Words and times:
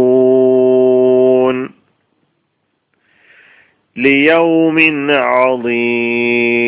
ليوم 3.95 5.07
عظيم 5.11 6.67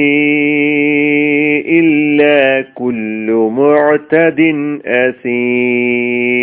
إلا 1.68 2.62
كل 2.76 3.50
معتد 3.52 4.40
أثيم 4.86 6.38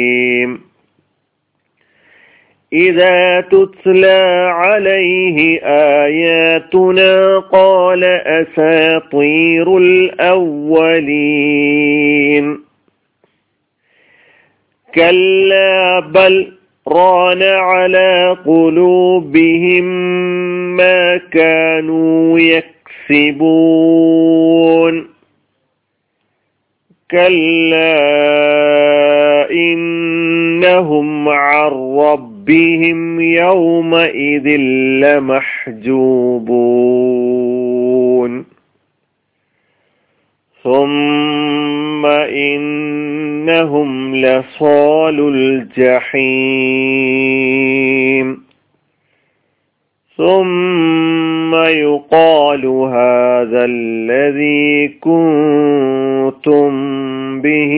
إذا 2.73 3.41
تتلى 3.41 4.51
عليه 4.55 5.61
آياتنا 6.05 7.39
قال 7.39 8.05
أساطير 8.05 9.79
الأولين 9.79 11.45
كلا 14.95 16.01
بل 16.01 16.53
ران 16.89 17.43
على 17.43 18.37
قلوبهم 18.47 19.85
ما 20.77 21.17
كانوا 21.17 22.39
يكسبون. 23.11 25.09
كلا 27.11 28.01
إنهم 29.51 31.29
عن 31.29 31.71
ربهم 31.99 33.21
يومئذ 33.21 34.57
لمحجوبون. 35.01 36.45
ثم 40.63 42.07
إنهم 43.44 44.16
لصال 44.16 45.18
الجحيم 47.10 48.28
ثم 50.20 51.56
يقال 51.56 52.64
هذا 53.00 53.62
الذي 53.66 54.88
كنتم 55.08 56.72
به 57.42 57.74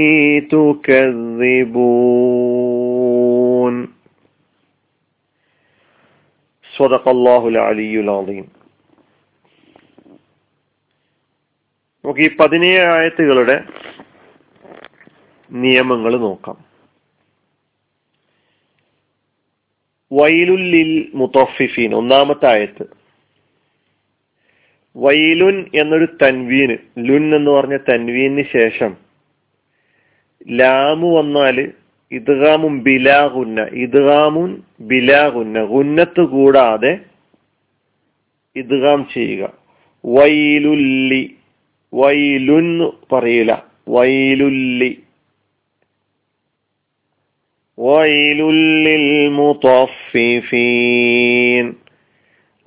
تكذبون 2.51 3.73
صدق 6.77 7.05
الله 7.09 7.41
العلي 7.47 7.95
العظيم 7.99 8.45
നമുക്ക് 12.03 12.19
ഈ 12.19 12.29
പതിനേഴ് 12.39 12.83
ആയത്തുകളുടെ 12.91 13.55
നിയമങ്ങൾ 15.52 16.16
നോക്കാം. 16.18 16.64
വൈലുല്ലിൽ 20.12 21.10
മുത്തോഫിഫീൻ 21.14 21.94
ഒന്നാമത്തെ 21.94 22.46
ആയത്ത്. 22.46 22.86
വൈലുൻ 24.96 25.70
എന്നൊരു 25.74 26.08
തൻവീന് 26.22 26.76
ലുൻ 26.98 27.36
എന്ന് 27.36 27.50
പറഞ്ഞ 27.50 27.76
തൻവീന് 27.76 28.44
ശേഷം 28.52 28.96
ലാമു 30.50 31.18
വന്നാൽ 31.18 31.72
ഇദ്ഗാമും 32.12 32.82
ബിലാഗുന്ന 32.82 33.62
ഇദ്ഗാമുൻ 33.62 34.62
ബിലാഗുന്ന 34.80 35.64
ഗുന്നത്ത് 35.64 36.20
കൂടാതെ 36.20 36.98
ഇദ്ഗാം 38.56 39.08
ചെയ്യുക. 39.14 39.52
വൈലുല്ലി 40.04 41.36
വൈലുൻ 41.94 42.92
പറയില്ല 43.12 43.66
വൈലുല്ലി. 43.88 45.05
ويل 47.77 48.41
للمطففين 50.41 51.73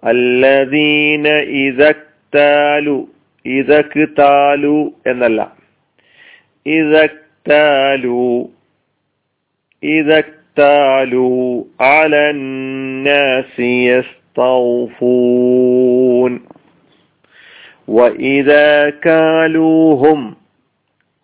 الذين 0.07 1.27
إذا 1.27 1.91
اكتالوا 1.91 3.07
إذا 3.47 3.79
اكتالوا 3.79 4.91
എന്നല്ല 5.07 5.49
إذا 6.67 7.05
اكتالوا 7.05 8.47
إذا 9.85 10.19
اكتالوا 10.19 11.65
على 11.81 12.31
الناس 12.31 13.61
يستوفون 14.39 16.41
وإذا 17.89 18.91
كالوهم 18.91 20.35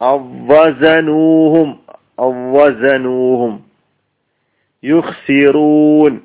أو 0.02 0.18
وزنوهم 0.48 1.76
أو 2.18 2.32
وزنوهم 2.56 3.60
യുഹ്സിറൂൻ 4.85 6.19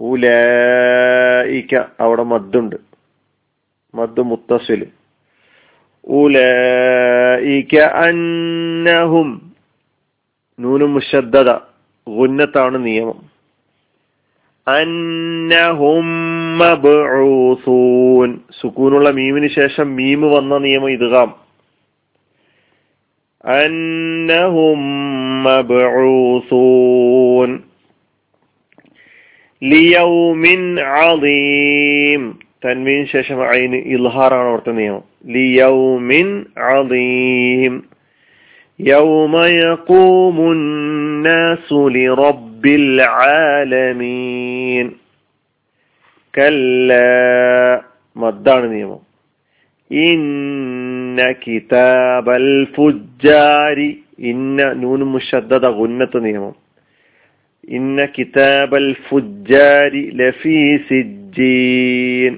ഉലായിക്ക 0.00 1.84
അവിടെ 2.00 2.22
മദ്ദുണ്ട്. 2.22 2.76
മദ് 3.94 4.20
മുത്തസിൽ 4.20 4.86
ഉലായിക്ക 6.04 7.76
അന്നഹും. 7.76 9.52
നൂനും 10.60 10.94
മുഷദ്ദത 10.94 11.50
ഉന്നത്താണ് 12.06 12.86
നിയമം. 12.86 13.32
അന്നഹും 14.68 16.06
സുക്കൂനുള്ള 18.60 19.10
മീമിന് 19.10 19.48
ശേഷം 19.48 19.96
മീമ് 19.96 20.36
വന്ന 20.36 20.58
നിയമം 20.58 20.90
ഇതുകാം. 20.90 21.41
أنهم 23.44 24.78
مبعوثون 25.44 26.92
ليوم 29.62 30.74
عظيم. 30.78 32.38
تنوين 32.62 33.06
ششم 33.06 33.40
عين 33.40 33.94
إظهار 33.94 34.50
أورتنيه. 34.50 35.02
ليوم 35.24 36.44
عظيم. 36.56 37.82
يوم 38.78 39.36
يقوم 39.36 40.52
الناس 40.52 41.72
لرب 41.72 42.66
العالمين. 42.66 44.22
كلا. 46.34 47.82
مدار 48.16 48.66
نيمو 48.66 49.00
إن 49.92 51.01
ഇന്ന 51.11 51.21
കിതാബൽ 51.43 52.45
ഫുജാരി 52.75 53.87
ഇന്ന 54.31 54.59
നൂന് 54.81 55.05
മുഷദ്ദദ 55.13 55.65
ഗുന്നത്ത് 55.77 56.19
നിയമം 56.25 56.53
ഇന്ന 57.77 58.05
കിതാബൽ 58.15 58.87
ഫുജാരി 59.07 60.03
ലഫീ 60.19 60.57
സിജ്ജീൻ 60.89 62.35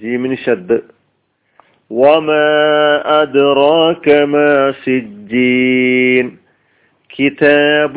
ജീമിന് 0.00 0.38
ഷദ് 0.44 0.78
وما 1.90 2.48
أدراك 3.20 4.06
ما 4.26 4.52
سجين 4.78 6.26
كتاب 7.10 7.96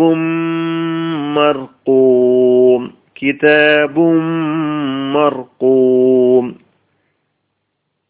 مرقوم 1.38 2.82
كتاب 3.16 3.96
مرقوم 5.16 6.25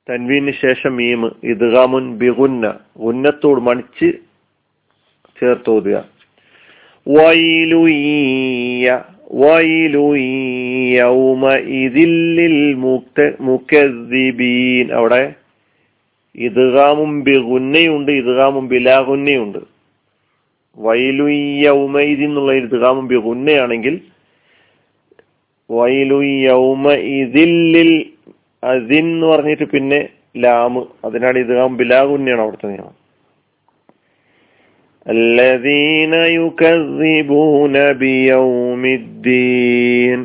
തൻവീന് 0.09 0.53
ശേഷം 0.53 0.97
മീമ് 0.97 1.29
ഇദ്ഗാമുൻ 1.43 2.17
ബിഗുന്ന 2.17 2.67
ഉന്നത്തോട് 2.97 3.61
മണിച്ച് 3.61 4.09
ചേർത്തോതുക 5.41 5.97
വൈലുയ്യ 7.07 8.87
അവിടെ 14.93 15.23
ഇദ്ഗാമും 16.35 17.23
ബിഗുന്നയുണ്ട് 17.23 18.11
ഇദ്ഗാമും 18.13 18.69
ബിലാഗുന്നയുണ്ട്. 18.69 19.59
വൈലുയ്യൗമൈദി 20.79 22.25
എന്നുള്ള 22.25 22.53
ഇദ്ഗാമും 22.55 23.07
ബിഗുന്നയാണെങ്കിൽ 23.07 24.01
വൈലുയ്യൗമ 25.71 26.93
അതിൻ 28.66 29.06
എന്ന് 29.08 29.28
പറഞ്ഞിട്ട് 29.28 29.66
പിന്നെ 29.72 30.00
ലാമ് 30.42 30.82
അതിനാണ് 31.06 31.38
ഇദ്ഗാം 31.44 31.78
ബിലാഗുന്നയാണ് 31.80 32.44
അവിടുത്തെ 32.46 32.70
നിയമം 32.72 32.96
الذين 35.06 36.14
يكذبون 36.38 37.76
بيوم 37.96 38.84
الدين 38.96 40.20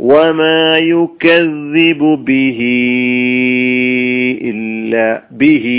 وما 0.00 0.60
يكذب 0.92 2.00
به 2.28 2.60
ഇല്ല 4.50 4.94
ബിഹി 5.40 5.78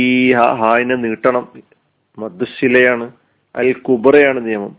ഹായിനെ 0.60 0.96
നീട്ടണം 0.98 1.44
മദ്ശിലയാണ് 2.18 3.06
അൽ 3.56 3.70
കുബറയാണ് 3.88 4.40
നിയമം 4.48 4.74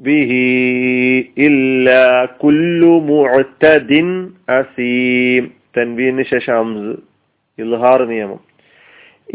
ബിഹി 0.00 0.44
ഇല്ല 1.46 1.88
കുല്ലു 2.42 2.92
മുഅ്തദിൻ 3.08 4.08
അസീം 4.50 5.44
തൻവീന് 5.76 6.22
ശേഷം 6.22 6.56
ഹംസ് 6.56 6.94
ഇൽഹാർ 7.58 8.00
നിയമം 8.08 8.40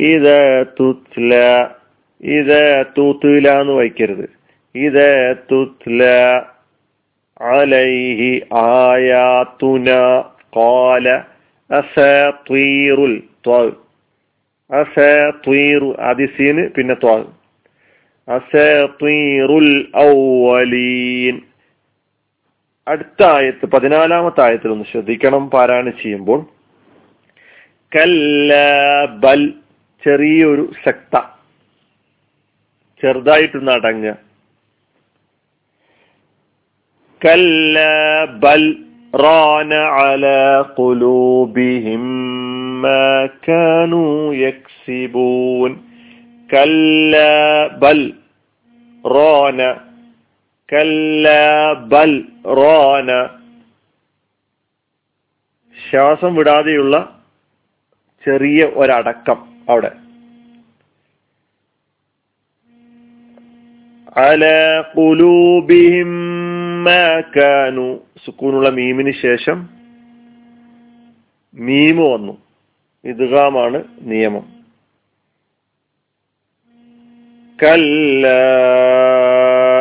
ഇത് 0.05 0.37
തുത്ല 0.79 1.33
ഇത് 2.23 2.59
തൂത്തുല 2.97 3.47
എന്ന് 3.59 3.73
വായിക്കരുത് 3.73 4.27
ഇത് 4.75 5.07
തുത്ല 5.51 6.03
അലൈഹി 7.53 8.31
ആയാത്തുന 8.63 9.89
قال 10.53 11.07
അസീറുൽ 11.69 13.15
അസീറു 14.69 15.89
ആദിസീന് 15.99 16.63
പിന്നെ 16.69 16.95
ത്വാ 16.95 17.15
അസീറുൽ 18.27 19.71
ഔവലീൻ 19.97 21.35
അടുത്ത 22.88 23.22
ആയത്ത് 23.22 23.66
പതിനാലാമത്തെ 23.66 24.40
ആയത്തിൽ 24.40 24.70
ഒന്ന് 24.70 24.84
ശ്രദ്ധിക്കണം 24.84 25.50
പാരായണം 25.50 25.92
ചെയ്യുമ്പോൾ. 26.02 26.46
കല്ല 27.96 28.52
ബൽ 29.06 29.54
ചെറിയൊരു 30.04 30.72
ശക്ത. 30.84 31.20
ചെറുതായിട്ടൊന്ന് 33.02 33.72
അടങ്ങുക. 33.72 34.16
കല്ല 37.24 37.78
ബൽ 38.24 38.84
റാന 39.14 39.74
അല 39.74 40.26
കുലൂബിഹിം 40.62 42.06
കല്ല 46.52 47.16
ബൽ 47.66 48.12
റോന 49.04 49.89
ബൽ 51.72 52.24
റോന. 52.46 53.26
ശ്വാസം 55.90 56.34
വിടാതെയുള്ള 56.34 57.22
ചെറിയ 58.24 58.64
ഒരടക്കം 58.64 59.48
അവിടെ. 59.68 59.90
അല 64.16 64.44
കുലൂബിഹിം 64.96 66.10
മാക്കാനു 66.84 68.00
സുക്കൂനുള്ള 68.26 68.68
മീമിന് 68.68 69.12
ശേഷം 69.22 69.68
മീമ് 71.54 72.12
വന്നു. 72.12 72.38
ഇതുകാമാണ് 73.04 73.84
നിയമം. 74.00 74.60
കല്ല 77.62 78.26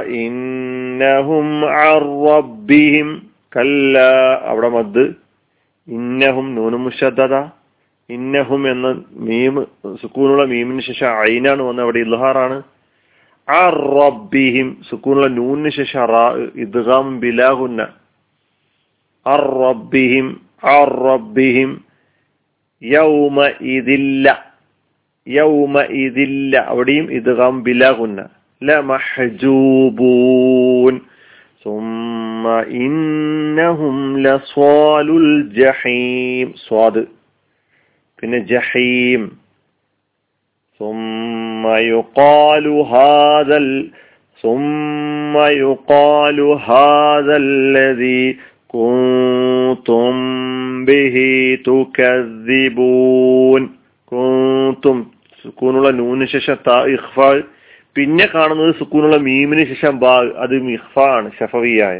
ഇന്ന 0.04 0.69
ഇന്നഹും 1.00 1.62
റബ്ബിഹിം. 2.30 3.30
കല്ല 3.56 4.00
അവിടെ 4.44 4.70
മദ്. 4.70 5.14
ഇന്നഹും 5.88 6.56
നൂനും 6.56 6.84
മുഷദ്ദത 6.84 7.36
ഇന്നഹും 8.10 8.72
എന്ന 8.72 9.04
മീമ് 9.12 9.66
സുക്കൂനുള്ള 10.02 10.44
മീമിന് 10.44 10.82
ശേഷം 10.82 11.32
ഐനാണ് 11.32 11.62
വന്നത്. 11.62 11.84
അവിടെ 11.84 12.00
ഇൽഹാറാണ്. 12.00 12.64
റബ്ബിഹിം 13.70 14.82
സുക്കൂനുള്ള 14.90 15.28
നൂനിന് 15.28 15.70
ശേഷം 15.70 16.06
റാ 16.06 16.50
ഇദ്ഗാം 16.56 17.20
ബിലാഹുന്ന. 17.20 17.88
റബ്ബിഹിം 19.36 20.42
റബ്ബിഹിം. 20.84 21.82
യൗമ 22.84 23.50
ഇതില്ല 23.62 24.54
യൗമ 25.28 25.82
ഇതില്ല 25.82 26.58
അവിടെയും 26.58 27.14
ഇദ്ഗാം 27.14 27.64
ബിലാഹുന്ന. 27.64 28.28
ലമഹജൂബൂൻ 28.63 30.95
ثم 31.67 32.45
إنهم 32.83 33.97
لصال 34.19 35.09
الجحيم 35.25 36.47
صاد 36.69 36.97
പിന്നെ 38.19 38.39
ജഹീം 38.53 39.23
ثم 40.81 41.65
يقال 41.93 42.67
هذا 42.95 43.57
ال... 43.57 43.91
ثم 44.45 45.39
يقال 45.39 46.41
هذا 46.41 47.37
الذي 47.37 48.39
كنتم 48.69 50.15
به 50.85 51.17
تكذبون 51.65 53.71
كنتم 54.13 55.05
സുക്കൂനുള്ള 55.45 55.93
നൂന് 55.93 56.25
ശേഷം 56.25 56.57
ത 56.67 56.71
ഇഖ്ഫ 56.95 57.17
പിന്നെ 57.99 58.27
കാണുന്നത് 58.29 58.73
സുക്കൂനുള്ള 58.79 59.19
മീമിന് 59.27 59.65
ശേഷം 59.71 59.95
ബാ 60.01 60.15
അത് 60.45 60.55
ഇഖ്ഫ 60.71 60.95
ആണ് 61.17 61.29
ഷഫവിയായ 61.39 61.99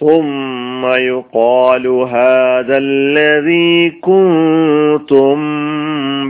ثم 0.00 0.82
يقال 1.10 1.84
هذا 2.14 2.76
الذي 2.88 3.72
كنتم 4.02 5.38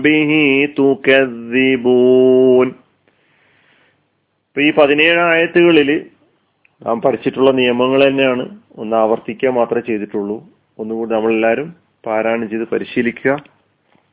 به 0.07 0.31
تكذبون 0.79 2.69
ഇപ്പൊ 4.47 4.61
ഈ 4.61 4.71
പതിനേഴ് 4.79 5.21
ആയത്തുകളിൽ 5.29 5.91
നാം 6.83 6.97
പഠിച്ചിട്ടുള്ള 7.05 7.51
നിയമങ്ങൾ 7.61 8.01
തന്നെയാണ് 8.05 8.45
ഒന്ന് 8.81 8.95
ആവർത്തിക്കുക 9.03 9.51
മാത്രമേ 9.59 9.83
ചെയ്തിട്ടുള്ളൂ 9.89 10.37
ഒന്നുകൂടി 10.79 11.11
നമ്മളെല്ലാവരും 11.15 11.69
പാരായണം 12.05 12.47
ചെയ്ത് 12.53 12.67
പരിശീലിക്കുക 12.73 13.33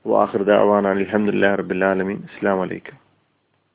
വാഹൃദ 0.05 0.51
അവാൻ 0.63 0.85
അലഹമുല്ലാ 0.93 1.49
റബിൻ 1.61 1.79
അസ്സാം 2.27 2.59
വലൈക്കും 2.63 2.97